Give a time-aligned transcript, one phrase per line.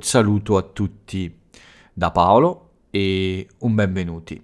[0.00, 1.38] Un saluto a tutti
[1.92, 4.42] da Paolo e un benvenuti.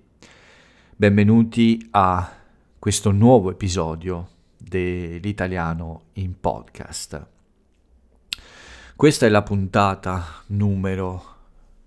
[0.95, 2.31] Benvenuti a
[2.79, 4.29] questo nuovo episodio
[4.59, 7.27] dell'italiano in podcast.
[8.95, 11.25] Questa è la puntata numero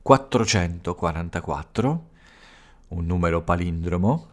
[0.02, 2.08] 444,
[2.88, 4.30] un numero palindromo.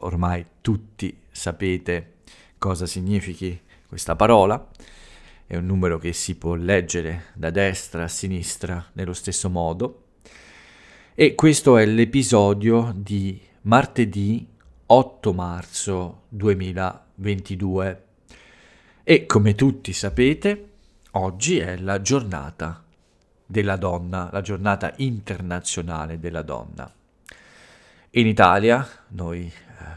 [0.00, 2.16] Ormai tutti sapete
[2.58, 4.68] cosa significhi questa parola
[5.46, 10.02] è un numero che si può leggere da destra a sinistra nello stesso modo.
[11.14, 14.46] E questo è l'episodio di martedì
[14.86, 18.04] 8 marzo 2022.
[19.04, 20.70] E come tutti sapete,
[21.12, 22.84] oggi è la giornata
[23.46, 26.92] della donna, la giornata internazionale della donna.
[28.10, 29.52] In Italia noi eh,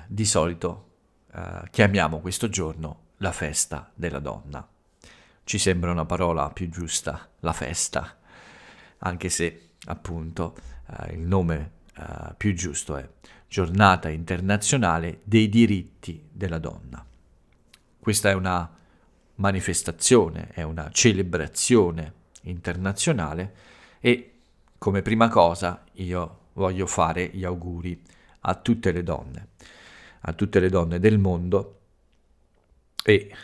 [0.05, 0.89] di solito
[1.34, 4.67] eh, chiamiamo questo giorno la festa della donna
[5.50, 8.19] ci sembra una parola più giusta, la festa,
[9.00, 13.09] anche se appunto eh, il nome eh, più giusto è
[13.47, 17.03] Giornata internazionale dei diritti della donna.
[17.97, 18.72] Questa è una
[19.38, 23.56] manifestazione, è una celebrazione internazionale
[24.02, 24.34] e
[24.78, 28.00] come prima cosa io voglio fare gli auguri
[28.41, 29.47] a tutte le donne,
[30.19, 31.80] a tutte le donne del mondo
[33.03, 33.36] e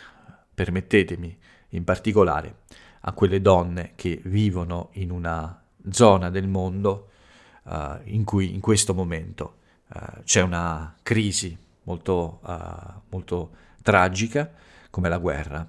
[0.54, 1.38] permettetemi
[1.76, 2.62] in particolare
[3.00, 7.10] a quelle donne che vivono in una zona del mondo
[7.64, 9.58] uh, in cui in questo momento
[9.94, 13.50] uh, c'è una crisi molto, uh, molto
[13.82, 14.50] tragica
[14.90, 15.66] come la guerra.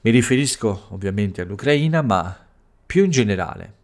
[0.00, 2.36] Mi riferisco ovviamente all'Ucraina, ma
[2.84, 3.80] più in generale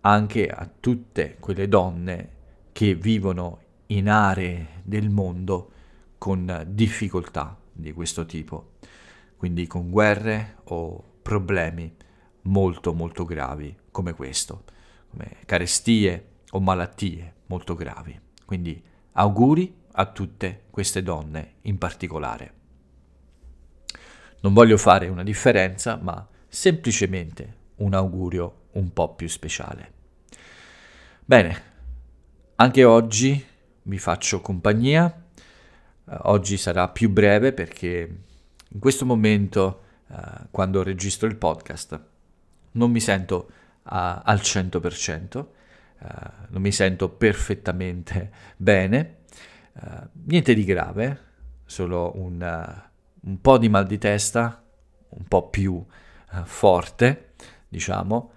[0.00, 2.30] anche a tutte quelle donne
[2.72, 5.72] che vivono in aree del mondo
[6.16, 8.67] con difficoltà di questo tipo
[9.38, 11.94] quindi con guerre o problemi
[12.42, 14.64] molto molto gravi come questo,
[15.10, 18.20] come carestie o malattie molto gravi.
[18.44, 18.82] Quindi
[19.12, 22.52] auguri a tutte queste donne in particolare.
[24.40, 29.92] Non voglio fare una differenza, ma semplicemente un augurio un po' più speciale.
[31.24, 31.62] Bene,
[32.56, 33.44] anche oggi
[33.82, 35.26] vi faccio compagnia.
[36.22, 38.22] Oggi sarà più breve perché
[38.70, 42.00] in questo momento, uh, quando registro il podcast,
[42.72, 43.50] non mi sento uh,
[43.84, 45.48] al 100%, uh,
[46.00, 46.06] eh,
[46.48, 49.16] non mi sento perfettamente bene,
[50.24, 51.26] niente di grave,
[51.64, 52.82] solo un,
[53.20, 54.60] un, po' di mal di testa,
[55.10, 55.84] un po' più
[56.44, 57.34] forte,
[57.68, 58.32] diciamo,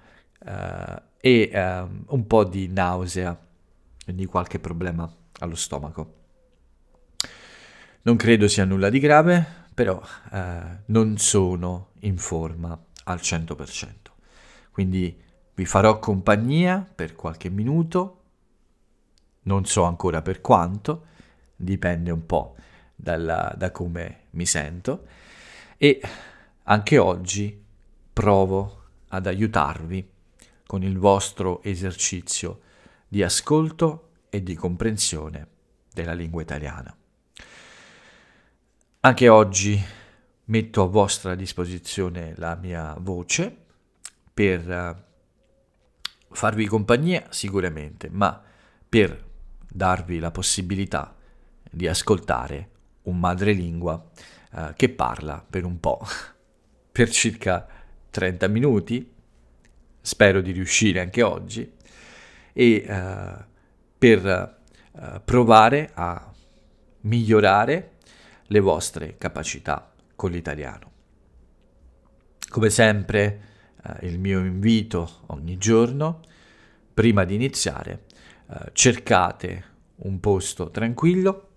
[1.19, 1.51] e
[2.05, 3.35] un po' di nausea,
[4.03, 6.13] quindi qualche problema allo stomaco.
[8.03, 10.01] Non credo sia nulla di grave, però
[10.31, 13.89] eh, non sono in forma al 100%.
[14.71, 15.19] Quindi
[15.53, 18.19] vi farò compagnia per qualche minuto,
[19.43, 21.05] non so ancora per quanto,
[21.55, 22.55] dipende un po'
[22.95, 25.05] dalla, da come mi sento
[25.77, 26.01] e
[26.63, 27.63] anche oggi
[28.13, 30.09] provo ad aiutarvi
[30.65, 32.61] con il vostro esercizio
[33.07, 35.47] di ascolto e di comprensione
[35.93, 36.95] della lingua italiana.
[39.03, 39.83] Anche oggi
[40.45, 43.65] metto a vostra disposizione la mia voce
[44.31, 45.03] per eh,
[46.29, 48.39] farvi compagnia sicuramente, ma
[48.87, 49.25] per
[49.67, 51.15] darvi la possibilità
[51.67, 52.69] di ascoltare
[53.03, 54.09] un madrelingua
[54.51, 55.99] uh, che parla per un po',
[56.91, 57.65] per circa
[58.11, 59.11] 30 minuti,
[59.99, 61.73] spero di riuscire anche oggi,
[62.53, 63.43] e uh,
[63.97, 64.59] per
[64.91, 66.31] uh, provare a
[66.99, 67.90] migliorare
[68.51, 70.91] le vostre capacità con l'italiano.
[72.49, 73.41] Come sempre,
[73.81, 76.19] eh, il mio invito ogni giorno,
[76.93, 78.03] prima di iniziare,
[78.49, 79.69] eh, cercate
[80.03, 81.47] un posto tranquillo,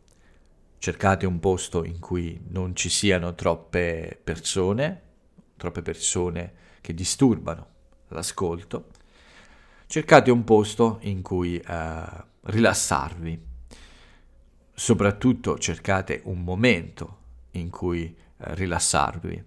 [0.79, 5.03] cercate un posto in cui non ci siano troppe persone,
[5.57, 7.67] troppe persone che disturbano
[8.09, 8.91] l'ascolto,
[9.89, 12.05] cercate un posto in cui eh,
[12.43, 13.53] rilassarvi
[14.75, 17.19] soprattutto cercate un momento
[17.53, 19.45] in cui eh, rilassarvi,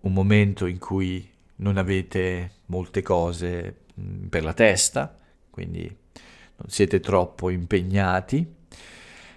[0.00, 1.26] un momento in cui
[1.56, 5.18] non avete molte cose mm, per la testa,
[5.50, 8.54] quindi non siete troppo impegnati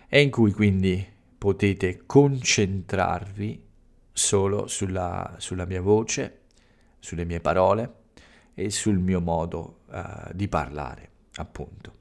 [0.08, 1.08] e in cui quindi
[1.38, 3.70] potete concentrarvi
[4.12, 6.42] solo sulla, sulla mia voce,
[7.00, 7.94] sulle mie parole
[8.54, 12.00] e sul mio modo uh, di parlare, appunto.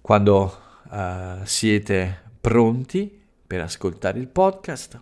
[0.00, 5.00] Quando uh, siete pronti per ascoltare il podcast,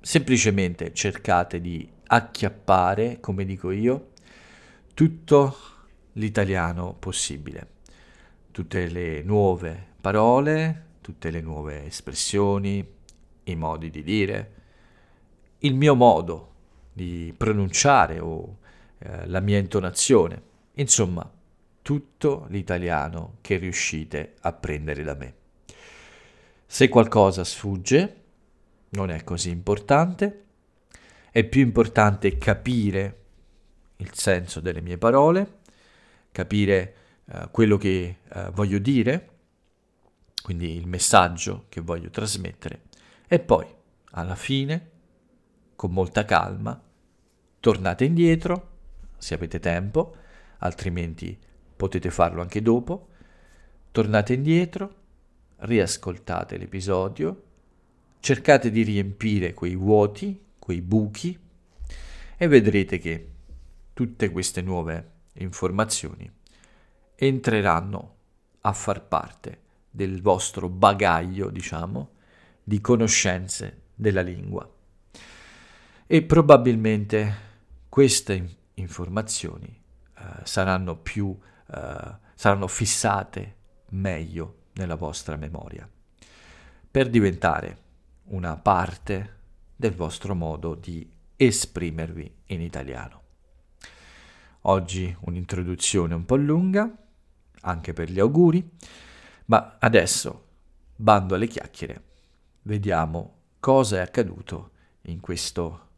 [0.00, 4.10] semplicemente cercate di acchiappare, come dico io,
[4.94, 5.56] tutto
[6.14, 7.68] l'italiano possibile,
[8.50, 12.86] tutte le nuove parole, tutte le nuove espressioni,
[13.44, 14.52] i modi di dire,
[15.58, 16.48] il mio modo
[16.92, 18.58] di pronunciare o
[18.98, 20.42] eh, la mia intonazione,
[20.74, 21.30] insomma,
[21.90, 25.34] tutto l'italiano che riuscite a prendere da me.
[26.64, 28.22] Se qualcosa sfugge,
[28.90, 30.44] non è così importante,
[31.32, 33.22] è più importante capire
[33.96, 35.62] il senso delle mie parole,
[36.30, 36.94] capire
[37.24, 39.28] uh, quello che uh, voglio dire,
[40.44, 42.82] quindi il messaggio che voglio trasmettere,
[43.26, 43.66] e poi,
[44.12, 44.90] alla fine,
[45.74, 46.80] con molta calma,
[47.58, 48.68] tornate indietro,
[49.18, 50.14] se avete tempo,
[50.58, 51.48] altrimenti
[51.80, 53.08] potete farlo anche dopo,
[53.90, 54.96] tornate indietro,
[55.60, 57.44] riascoltate l'episodio,
[58.20, 61.38] cercate di riempire quei vuoti, quei buchi,
[62.36, 63.28] e vedrete che
[63.94, 66.30] tutte queste nuove informazioni
[67.14, 68.16] entreranno
[68.60, 69.58] a far parte
[69.90, 72.10] del vostro bagaglio, diciamo,
[72.62, 74.70] di conoscenze della lingua.
[76.06, 77.34] E probabilmente
[77.88, 79.66] queste informazioni
[80.18, 81.36] eh, saranno più
[81.72, 83.56] eh, saranno fissate
[83.90, 85.88] meglio nella vostra memoria
[86.90, 87.78] per diventare
[88.24, 89.38] una parte
[89.76, 93.22] del vostro modo di esprimervi in italiano.
[94.62, 96.90] Oggi un'introduzione un po' lunga,
[97.62, 98.68] anche per gli auguri,
[99.46, 100.48] ma adesso,
[100.96, 102.04] bando alle chiacchiere,
[102.62, 104.72] vediamo cosa è accaduto
[105.02, 105.88] in questo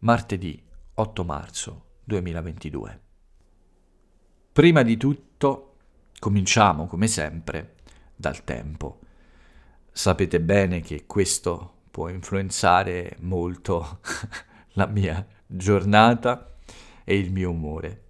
[0.00, 0.62] martedì
[0.94, 3.11] 8 marzo 2022.
[4.52, 5.76] Prima di tutto,
[6.18, 7.76] cominciamo come sempre
[8.14, 8.98] dal tempo.
[9.90, 14.00] Sapete bene che questo può influenzare molto
[14.74, 16.54] la mia giornata
[17.02, 18.02] e il mio umore.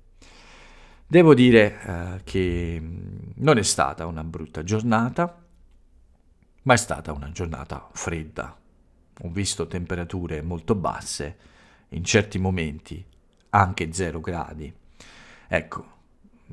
[1.06, 2.82] Devo dire eh, che
[3.36, 5.44] non è stata una brutta giornata,
[6.62, 8.58] ma è stata una giornata fredda.
[9.20, 11.36] Ho visto temperature molto basse,
[11.90, 13.06] in certi momenti
[13.50, 14.74] anche 0 gradi.
[15.46, 16.00] Ecco,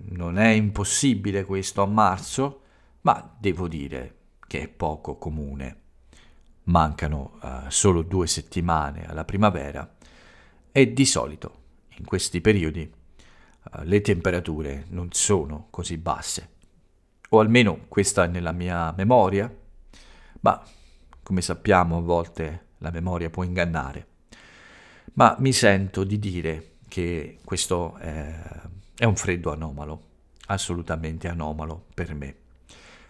[0.09, 2.61] non è impossibile questo a marzo,
[3.01, 4.15] ma devo dire
[4.47, 5.77] che è poco comune.
[6.63, 9.95] Mancano uh, solo due settimane alla primavera
[10.71, 11.57] e di solito
[11.97, 16.49] in questi periodi eh, le temperature non sono così basse.
[17.29, 19.53] O almeno questa è nella mia memoria,
[20.41, 20.63] ma
[21.21, 24.07] come sappiamo a volte la memoria può ingannare.
[25.13, 28.33] Ma mi sento di dire che questo è,
[28.99, 30.03] è un freddo anomalo,
[30.47, 32.35] assolutamente anomalo per me,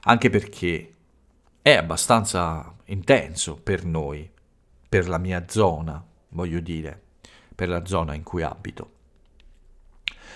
[0.01, 0.93] anche perché
[1.63, 4.29] è abbastanza intenso per noi,
[4.87, 7.01] per la mia zona, voglio dire,
[7.55, 8.91] per la zona in cui abito.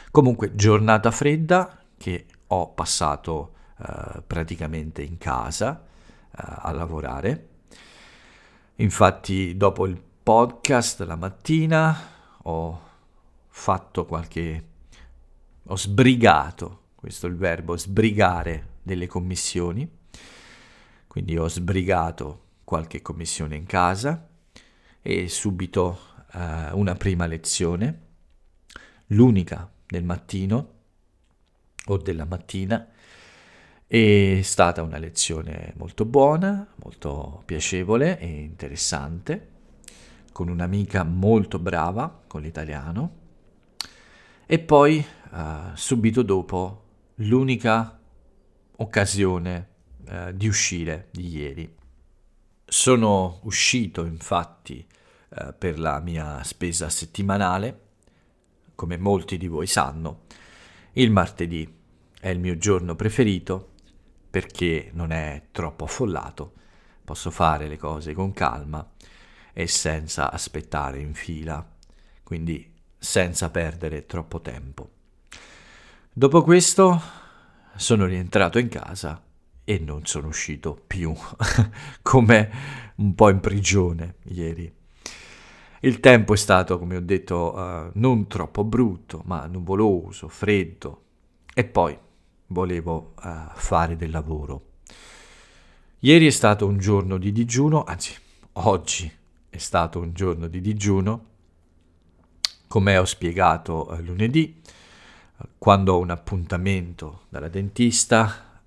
[0.09, 7.49] Comunque, giornata fredda che ho passato eh, praticamente in casa eh, a lavorare.
[8.77, 11.95] Infatti, dopo il podcast la mattina
[12.41, 12.81] ho
[13.49, 14.71] fatto qualche...
[15.67, 19.89] ho sbrigato, questo è il verbo, sbrigare delle commissioni.
[21.07, 24.27] Quindi ho sbrigato qualche commissione in casa
[25.01, 25.99] e subito
[26.33, 28.01] eh, una prima lezione,
[29.07, 30.71] l'unica del mattino
[31.85, 32.87] o della mattina.
[33.85, 39.51] È stata una lezione molto buona, molto piacevole e interessante,
[40.31, 43.21] con un'amica molto brava con l'italiano.
[44.53, 46.83] E poi, uh, subito dopo,
[47.15, 47.99] l'unica
[48.75, 49.69] occasione
[50.07, 51.75] uh, di uscire di ieri.
[52.63, 54.85] Sono uscito infatti
[55.29, 57.79] uh, per la mia spesa settimanale
[58.75, 60.25] come molti di voi sanno,
[60.91, 61.67] il martedì
[62.19, 63.71] è il mio giorno preferito
[64.29, 66.53] perché non è troppo affollato,
[67.03, 68.87] posso fare le cose con calma
[69.51, 71.67] e senza aspettare in fila,
[72.21, 72.72] quindi
[73.03, 74.89] senza perdere troppo tempo.
[76.13, 77.01] Dopo questo
[77.75, 79.21] sono rientrato in casa
[79.65, 81.13] e non sono uscito più,
[82.01, 82.51] come
[82.95, 84.73] un po' in prigione ieri.
[85.81, 91.01] Il tempo è stato, come ho detto, uh, non troppo brutto, ma nuvoloso, freddo.
[91.53, 91.97] E poi
[92.47, 94.67] volevo uh, fare del lavoro.
[95.99, 98.15] Ieri è stato un giorno di digiuno, anzi,
[98.53, 99.11] oggi
[99.49, 101.31] è stato un giorno di digiuno.
[102.73, 104.59] Come ho spiegato uh, lunedì,
[105.59, 108.61] quando ho un appuntamento dalla dentista,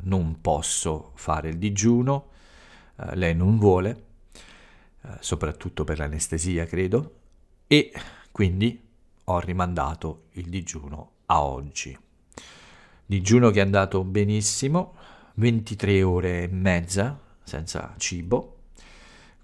[0.00, 2.30] non posso fare il digiuno,
[3.12, 4.04] lei non vuole
[5.00, 7.14] eh, soprattutto per l'anestesia credo,
[7.68, 7.92] e
[8.32, 8.82] quindi
[9.22, 11.96] ho rimandato il digiuno a oggi.
[13.06, 14.94] Digiuno che è andato benissimo,
[15.34, 18.56] 23 ore e mezza senza cibo,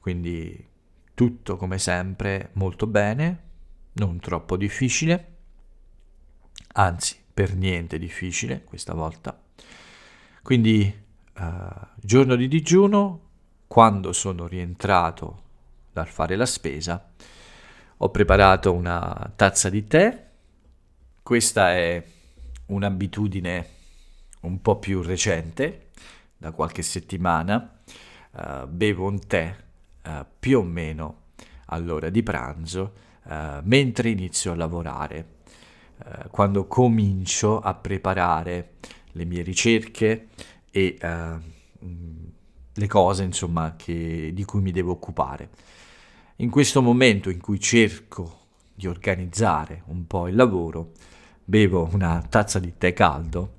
[0.01, 0.67] quindi
[1.15, 3.47] tutto come sempre molto bene,
[3.99, 5.37] non troppo difficile,
[6.75, 9.41] anzi per niente difficile questa volta.
[10.43, 10.93] Quindi
[11.39, 13.21] uh, giorno di digiuno,
[13.67, 15.43] quando sono rientrato
[15.93, 17.13] dal fare la spesa,
[17.97, 20.27] ho preparato una tazza di tè.
[21.23, 22.03] Questa è
[22.67, 23.69] un'abitudine
[24.43, 25.91] un po' più recente,
[26.37, 27.81] da qualche settimana.
[28.31, 29.57] Uh, bevo un tè
[30.05, 31.23] uh, più o meno
[31.67, 35.37] all'ora di pranzo uh, mentre inizio a lavorare,
[36.31, 38.75] quando comincio a preparare
[39.13, 40.29] le mie ricerche
[40.71, 40.97] e
[42.73, 45.51] le cose insomma che, di cui mi devo occupare.
[46.37, 50.93] In questo momento in cui cerco di organizzare un po' il lavoro,
[51.45, 53.55] bevo una tazza di tè caldo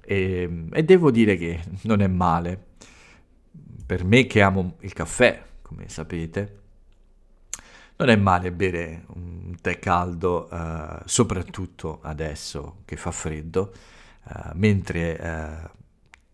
[0.00, 2.70] e, e devo dire che non è male.
[3.84, 6.61] Per me che amo il caffè, come sapete,
[7.96, 13.72] non è male bere un tè caldo, uh, soprattutto adesso che fa freddo,
[14.24, 15.70] uh, mentre uh,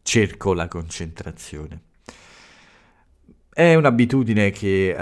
[0.03, 1.83] cerco la concentrazione.
[3.53, 4.97] È un'abitudine che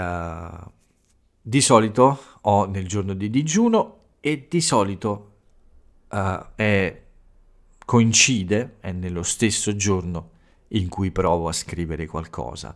[1.39, 5.35] di solito ho nel giorno di digiuno e di solito
[6.07, 7.01] è,
[7.85, 10.31] coincide, è nello stesso giorno
[10.69, 12.75] in cui provo a scrivere qualcosa.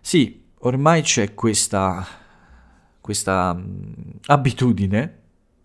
[0.00, 2.04] Sì, ormai c'è questa
[3.10, 3.92] questa um,
[4.26, 5.18] abitudine,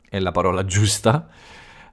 [0.09, 1.29] è la parola giusta,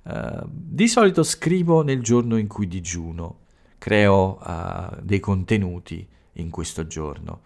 [0.05, 3.41] uh, di solito scrivo nel giorno in cui digiuno,
[3.77, 7.43] creo uh, dei contenuti in questo giorno.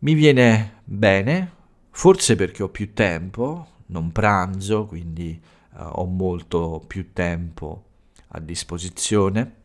[0.00, 1.50] Mi viene bene,
[1.88, 5.40] forse perché ho più tempo, non pranzo, quindi
[5.72, 7.84] uh, ho molto più tempo
[8.28, 9.62] a disposizione.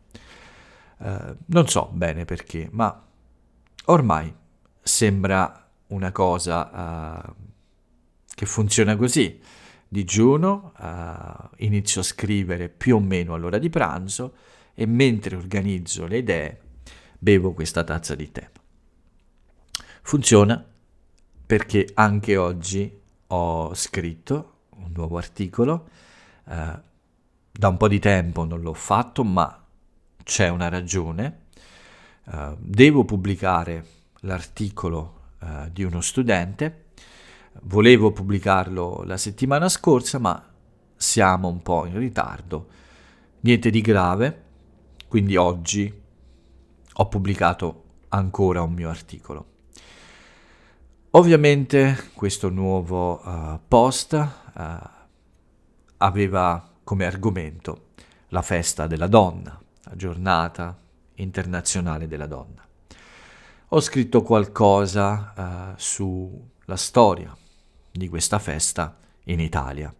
[1.46, 3.06] non so bene perché, ma
[3.86, 4.32] ormai
[4.80, 7.34] sembra una cosa
[8.40, 9.38] che funziona così.
[9.86, 14.34] Digiuno, uh, inizio a scrivere più o meno all'ora di pranzo
[14.72, 16.60] e mentre organizzo le idee
[17.18, 18.48] bevo questa tazza di tè.
[20.00, 20.64] Funziona
[21.44, 25.88] perché anche oggi ho scritto un nuovo articolo,
[26.44, 26.80] uh,
[27.52, 29.66] da un po' di tempo non l'ho fatto, ma
[30.24, 31.40] c'è una ragione.
[32.24, 33.84] Uh, devo pubblicare
[34.20, 36.84] l'articolo uh, di uno studente.
[37.62, 40.42] Volevo pubblicarlo la settimana scorsa, ma
[40.96, 42.68] siamo un po' in ritardo.
[43.40, 44.44] Niente di grave,
[45.08, 45.92] quindi oggi
[46.92, 49.46] ho pubblicato ancora un mio articolo.
[51.10, 54.62] Ovviamente questo nuovo uh, post uh,
[55.98, 57.88] aveva come argomento
[58.28, 60.78] la festa della donna, la giornata
[61.14, 62.64] internazionale della donna
[63.72, 67.36] ho scritto qualcosa uh, sulla storia
[67.90, 69.94] di questa festa in Italia.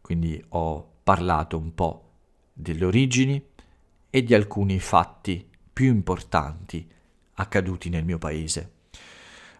[0.00, 2.10] Quindi ho parlato un po'
[2.52, 3.42] delle origini
[4.10, 6.88] e di alcuni fatti più importanti
[7.34, 8.72] accaduti nel mio paese.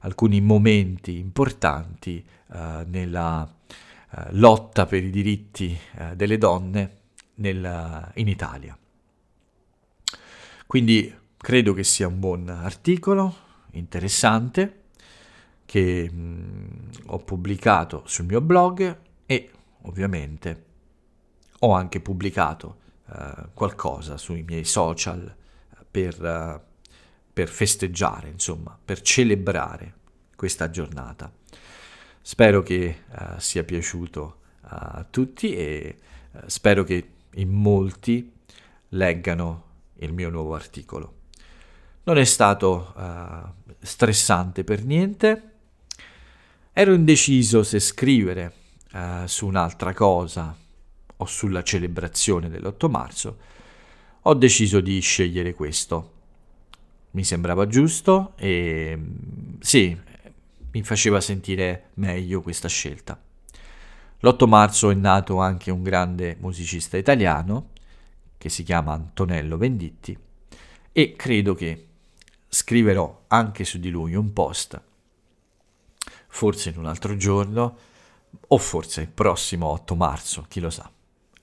[0.00, 5.78] Alcuni momenti importanti uh, nella uh, lotta per i diritti
[6.14, 6.96] delle donne
[7.36, 8.76] nel, in Italia.
[10.66, 13.34] Quindi Credo che sia un buon articolo,
[13.72, 14.81] interessante,
[15.64, 19.50] che mh, mm, ho pubblicato sul mio blog e
[19.82, 20.64] ovviamente
[21.60, 25.34] ho anche pubblicato uh, qualcosa sui miei social
[25.90, 26.60] per, uh,
[27.32, 29.94] per festeggiare, insomma, per celebrare
[30.34, 31.32] questa giornata.
[32.20, 35.96] Spero che uh, sia piaciuto a tutti e
[36.46, 38.32] spero che in molti
[38.90, 39.64] leggano
[39.96, 41.20] il mio nuovo articolo.
[42.04, 45.50] Non è stato uh, stressante per niente.
[46.74, 48.54] Ero indeciso se scrivere
[48.92, 50.56] uh, su un'altra cosa
[51.16, 53.36] o sulla celebrazione dell'8 marzo.
[54.22, 56.12] Ho deciso di scegliere questo.
[57.10, 58.98] Mi sembrava giusto e
[59.60, 59.94] sì,
[60.70, 63.20] mi faceva sentire meglio questa scelta.
[64.20, 67.68] L'8 marzo è nato anche un grande musicista italiano
[68.38, 70.16] che si chiama Antonello Venditti
[70.90, 71.86] e credo che
[72.48, 74.80] scriverò anche su di lui un post,
[76.34, 77.76] forse in un altro giorno
[78.48, 80.90] o forse il prossimo 8 marzo, chi lo sa,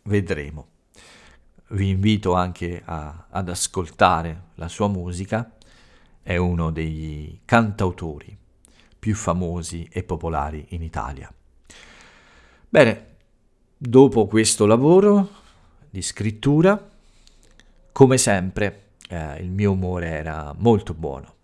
[0.03, 0.67] vedremo.
[1.69, 5.53] Vi invito anche a, ad ascoltare la sua musica,
[6.23, 8.35] è uno dei cantautori
[8.97, 11.31] più famosi e popolari in Italia.
[12.67, 13.05] Bene,
[13.77, 15.29] dopo questo lavoro
[15.89, 16.89] di scrittura.
[17.91, 21.37] Come sempre, eh, il mio umore era molto buono.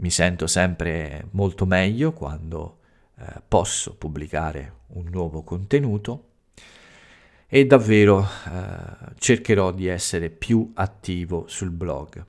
[0.00, 2.78] Mi sento sempre molto meglio quando
[3.18, 6.26] eh, posso pubblicare un nuovo contenuto
[7.48, 12.24] e davvero eh, cercherò di essere più attivo sul blog.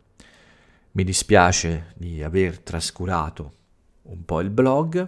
[0.94, 3.54] Mi dispiace di aver trascurato
[4.04, 5.08] un po' il blog.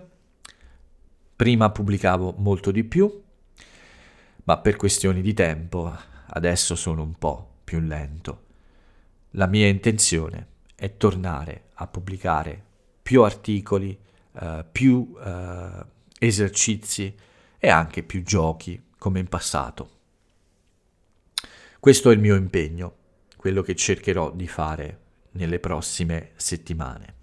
[1.36, 3.24] Prima pubblicavo molto di più,
[4.44, 5.92] ma per questioni di tempo
[6.28, 8.44] adesso sono un po' più lento.
[9.32, 12.64] La mia intenzione è tornare a pubblicare
[13.02, 13.98] più articoli,
[14.40, 15.86] eh, più eh,
[16.20, 17.14] esercizi
[17.58, 19.90] e anche più giochi come in passato.
[21.80, 22.96] Questo è il mio impegno,
[23.36, 25.00] quello che cercherò di fare
[25.32, 27.16] nelle prossime settimane.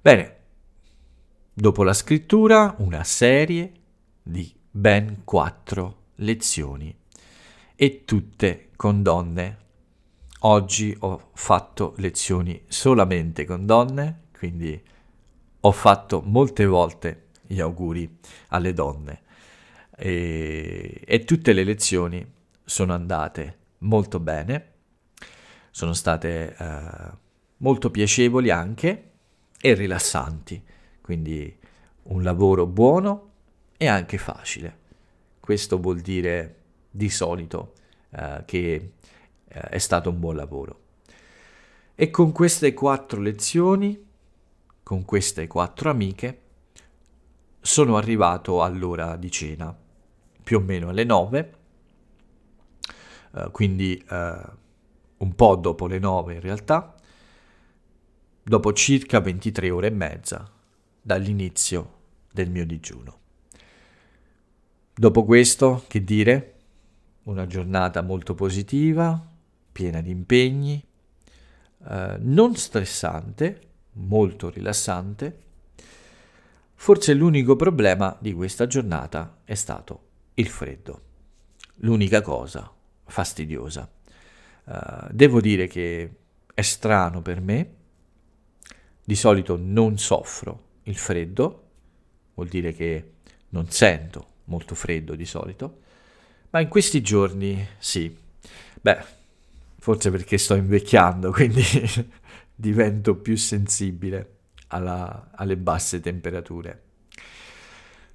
[0.00, 0.36] Bene,
[1.52, 3.72] dopo la scrittura una serie
[4.22, 6.94] di ben quattro lezioni
[7.76, 9.66] e tutte con donne.
[10.42, 14.80] Oggi ho fatto lezioni solamente con donne, quindi
[15.60, 18.18] ho fatto molte volte gli auguri
[18.48, 19.22] alle donne
[19.96, 22.24] e, e tutte le lezioni
[22.64, 24.72] sono andate molto bene,
[25.72, 27.10] sono state eh,
[27.56, 29.10] molto piacevoli anche
[29.60, 30.62] e rilassanti,
[31.00, 31.58] quindi
[32.04, 33.30] un lavoro buono
[33.76, 34.76] e anche facile.
[35.40, 36.54] Questo vuol dire
[36.90, 37.72] di solito
[38.10, 38.92] eh, che
[39.60, 40.80] è stato un buon lavoro.
[41.94, 44.06] E con queste quattro lezioni,
[44.82, 46.40] con queste quattro amiche,
[47.60, 49.76] sono arrivato all'ora di cena,
[50.42, 51.54] più o meno alle nove,
[53.34, 54.40] eh, quindi eh,
[55.18, 56.94] un po' dopo le nove in realtà,
[58.42, 60.50] dopo circa 23 ore e mezza
[61.02, 61.96] dall'inizio
[62.32, 63.16] del mio digiuno.
[64.94, 66.54] Dopo questo, che dire?
[67.24, 69.22] Una giornata molto positiva,
[69.78, 70.84] piena di impegni,
[71.88, 73.60] eh, non stressante,
[73.92, 75.38] molto rilassante.
[76.74, 81.02] Forse l'unico problema di questa giornata è stato il freddo.
[81.76, 82.68] L'unica cosa
[83.04, 83.88] fastidiosa.
[84.64, 86.10] Uh, devo dire che
[86.52, 87.74] è strano per me,
[89.04, 91.68] di solito non soffro il freddo,
[92.34, 93.12] vuol dire che
[93.50, 95.82] non sento molto freddo di solito,
[96.50, 98.14] ma in questi giorni sì.
[98.80, 99.16] Beh,
[99.78, 101.62] forse perché sto invecchiando, quindi
[102.54, 104.36] divento più sensibile
[104.68, 106.82] alla, alle basse temperature.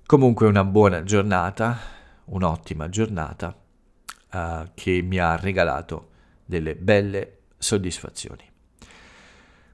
[0.05, 1.79] Comunque una buona giornata,
[2.25, 3.57] un'ottima giornata
[4.31, 6.09] uh, che mi ha regalato
[6.45, 8.51] delle belle soddisfazioni.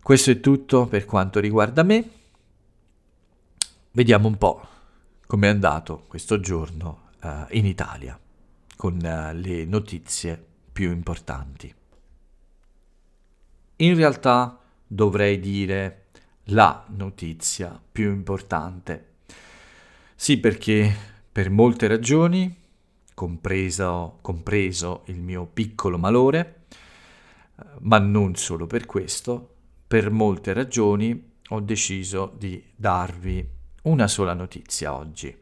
[0.02, 2.10] Questo è tutto per quanto riguarda me.
[3.92, 4.68] Vediamo un po'
[5.26, 8.18] come è andato questo giorno uh, in Italia
[8.76, 11.76] con uh, le notizie più importanti.
[13.82, 16.08] In realtà dovrei dire
[16.46, 19.06] la notizia più importante.
[20.16, 20.94] Sì, perché
[21.32, 22.54] per molte ragioni,
[23.14, 26.66] compreso, compreso il mio piccolo malore,
[27.80, 29.56] ma non solo per questo,
[29.88, 33.48] per molte ragioni ho deciso di darvi
[33.84, 35.34] una sola notizia oggi.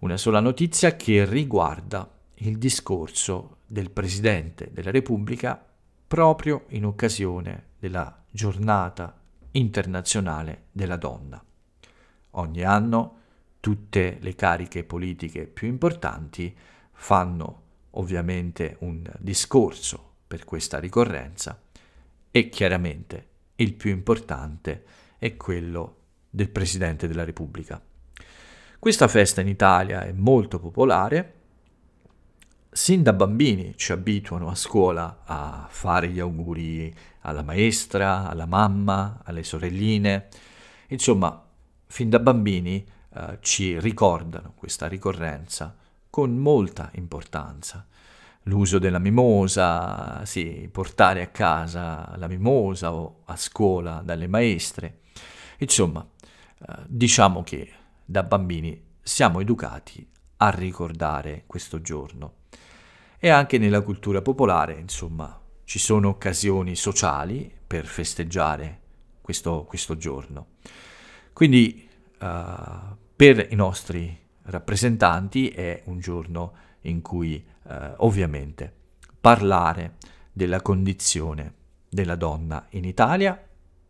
[0.00, 5.64] Una sola notizia che riguarda il discorso del Presidente della Repubblica
[6.10, 9.16] proprio in occasione della giornata
[9.52, 11.40] internazionale della donna.
[12.30, 13.18] Ogni anno
[13.60, 16.52] tutte le cariche politiche più importanti
[16.90, 21.56] fanno ovviamente un discorso per questa ricorrenza
[22.32, 24.84] e chiaramente il più importante
[25.16, 27.80] è quello del Presidente della Repubblica.
[28.80, 31.39] Questa festa in Italia è molto popolare,
[32.72, 39.20] sin da bambini ci abituano a scuola a fare gli auguri alla maestra, alla mamma,
[39.24, 40.28] alle sorelline,
[40.88, 41.44] insomma,
[41.86, 45.76] fin da bambini eh, ci ricordano questa ricorrenza
[46.08, 47.84] con molta importanza.
[48.44, 55.00] L'uso della mimosa, sì, portare a casa la mimosa o a scuola dalle maestre,
[55.58, 56.06] insomma,
[56.68, 57.72] eh, diciamo che
[58.04, 62.39] da bambini siamo educati a ricordare questo giorno.
[63.22, 68.80] E anche nella cultura popolare, insomma, ci sono occasioni sociali per festeggiare
[69.20, 70.46] questo, questo giorno.
[71.34, 71.86] Quindi
[72.18, 76.52] uh, per i nostri rappresentanti è un giorno
[76.82, 78.72] in cui uh, ovviamente
[79.20, 79.96] parlare
[80.32, 81.54] della condizione
[81.90, 83.38] della donna in Italia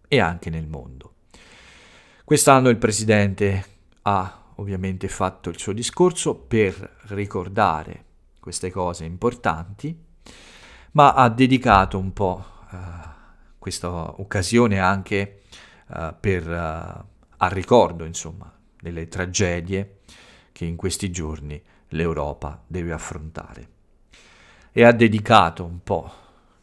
[0.09, 1.15] e anche nel mondo.
[2.25, 3.65] Quest'anno il Presidente
[4.03, 8.09] ha ovviamente fatto il suo discorso per ricordare
[8.51, 9.97] queste cose importanti,
[10.93, 12.79] ma ha dedicato un po' uh,
[13.61, 15.43] questa occasione anche
[15.87, 17.05] uh, per, uh,
[17.37, 19.99] al ricordo, insomma, delle tragedie
[20.51, 23.69] che in questi giorni l'Europa deve affrontare.
[24.73, 26.13] E ha dedicato un po'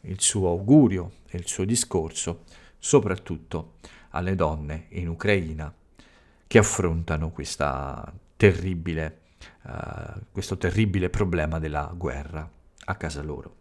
[0.02, 2.44] il suo augurio e il suo discorso
[2.78, 3.76] soprattutto
[4.10, 5.72] alle donne in Ucraina
[6.46, 7.32] che affrontano
[8.36, 9.17] terribile,
[9.64, 12.48] uh, questo terribile problema della guerra
[12.84, 13.56] a casa loro.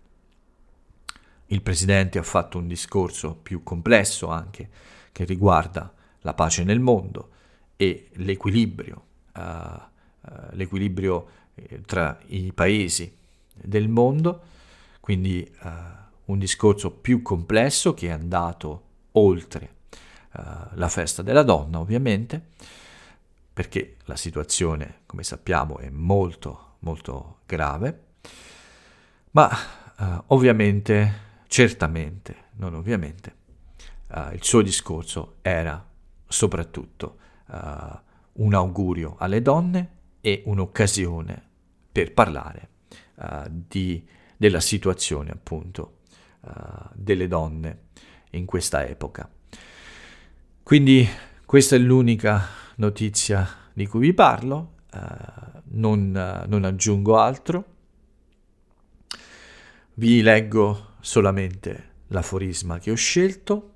[1.47, 4.69] Il Presidente ha fatto un discorso più complesso anche
[5.11, 7.29] che riguarda la pace nel mondo
[7.77, 9.03] e l'equilibrio,
[9.35, 9.81] uh, uh,
[10.51, 13.15] l'equilibrio eh, tra i paesi
[13.53, 14.41] del mondo,
[14.99, 15.49] quindi
[16.25, 19.75] un discorso più complesso che è andato oltre
[20.73, 22.49] la festa della donna, ovviamente,
[23.57, 28.03] perché la situazione, come sappiamo, è molto, molto grave,
[29.31, 29.49] ma
[29.97, 33.35] uh, ovviamente, certamente, non ovviamente,
[34.09, 35.83] uh, il suo discorso era
[36.27, 37.17] soprattutto
[38.33, 39.89] un augurio alle donne
[40.21, 41.41] e un'occasione
[41.91, 42.69] per parlare
[43.49, 45.99] di, della situazione appunto
[46.93, 47.85] delle donne
[48.31, 49.31] in questa epoca.
[50.61, 51.07] Quindi
[51.45, 57.65] questa è l'unica notizia di cui vi parlo, uh, non, uh, non aggiungo altro.
[59.93, 63.73] Vi leggo solamente l'aforisma che ho scelto,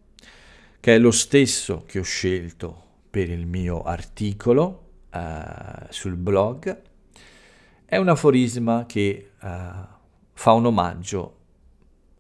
[0.80, 6.82] che è lo stesso che ho scelto per il mio articolo uh, sul blog.
[7.86, 11.38] È un aforisma che fa un omaggio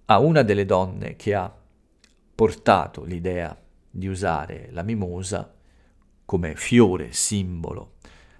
[0.05, 1.53] a una delle donne che ha
[2.35, 3.57] portato l'idea
[3.89, 5.49] di usare la mimosa
[6.31, 7.95] come fiore simbolo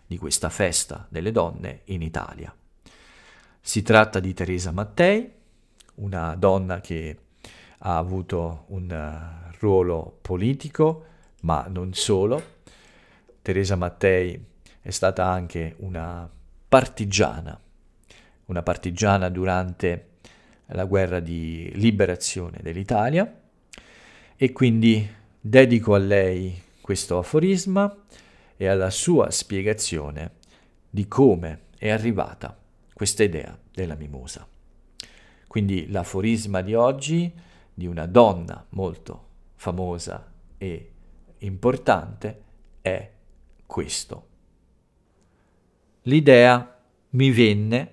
[0.08, 2.56] di questa festa delle donne in Italia.
[3.60, 5.30] Si tratta di Teresa Mattei,
[5.96, 7.18] una donna che
[7.80, 11.06] ha avuto un uh, ruolo politico,
[11.42, 12.60] ma non solo.
[13.42, 14.42] Teresa Mattei
[14.80, 16.30] è stata anche una
[16.70, 17.60] partigiana,
[18.46, 20.12] una partigiana durante
[20.68, 23.42] la guerra di liberazione dell'Italia
[24.38, 25.06] e quindi
[25.42, 28.04] dedico a lei questo aforisma
[28.58, 30.34] e alla sua spiegazione
[30.90, 32.60] di come è arrivata
[32.92, 34.46] questa idea della mimosa.
[35.48, 37.32] Quindi l'aforisma di oggi
[37.74, 40.92] di una donna molto famosa e
[41.38, 42.42] importante
[42.82, 43.10] è
[43.66, 44.28] questo.
[46.02, 46.78] L'idea
[47.12, 47.90] mi venne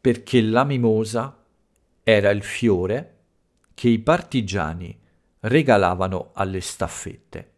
[0.00, 1.36] perché la mimosa
[2.04, 3.22] era il fiore
[3.74, 4.96] che i partigiani
[5.40, 7.49] regalavano alle staffette.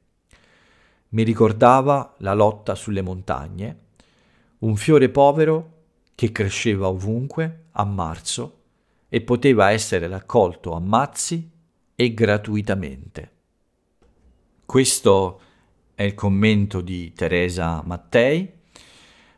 [1.12, 3.78] Mi ricordava la lotta sulle montagne,
[4.60, 5.80] un fiore povero
[6.14, 8.60] che cresceva ovunque a marzo
[9.08, 11.50] e poteva essere raccolto a mazzi
[11.94, 13.30] e gratuitamente.
[14.64, 15.40] Questo
[15.94, 18.50] è il commento di Teresa Mattei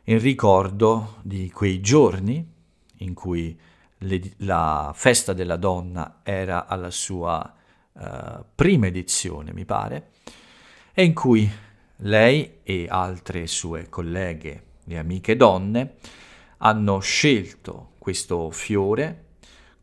[0.05, 2.53] in ricordo di quei giorni
[2.99, 3.59] in cui
[3.97, 7.53] le, la festa della donna era alla sua
[7.91, 10.11] uh, prima edizione, mi pare,
[10.93, 11.49] e in cui
[11.97, 15.95] lei e altre sue colleghe e amiche donne
[16.57, 19.23] hanno scelto questo fiore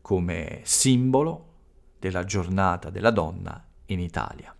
[0.01, 1.47] come simbolo
[1.99, 4.55] della giornata della donna in Italia.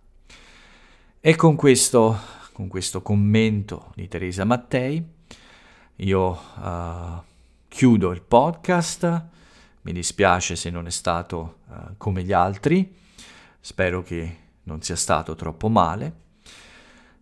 [1.20, 2.18] E con questo,
[2.52, 5.12] con questo commento di Teresa Mattei
[5.96, 7.22] io uh,
[7.68, 9.24] chiudo il podcast,
[9.82, 13.02] mi dispiace se non è stato uh, come gli altri,
[13.64, 16.23] Spero che non sia stato troppo male.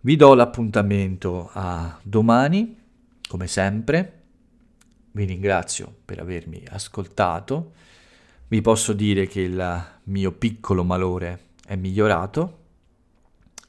[0.04, 2.76] Vi do l'appuntamento a domani,
[3.28, 4.22] come sempre.
[5.12, 7.70] Vi ringrazio per avermi ascoltato.
[8.48, 12.58] Vi posso dire che il mio piccolo malore è migliorato.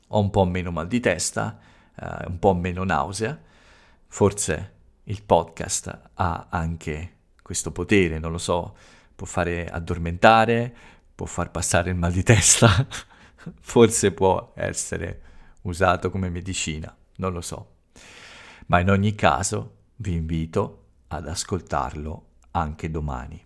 [0.08, 1.60] Ho un po' meno mal di testa,
[1.96, 3.40] eh, un po' meno nausea.
[4.08, 8.76] Forse il podcast ha anche questo potere, non lo so,
[9.14, 10.76] può fare addormentare,
[11.14, 12.88] può far passare il mal di testa,
[13.62, 15.22] forse può essere
[15.64, 17.72] usato come medicina, non lo so.
[18.68, 23.44] Ma in ogni caso vi invito ad ascoltarlo anche domani.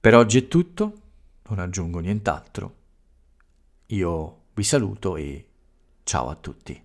[0.00, 1.00] Per oggi è tutto,
[1.48, 2.74] non aggiungo nient'altro.
[3.86, 5.46] Io vi saluto e
[6.02, 6.83] ciao a tutti.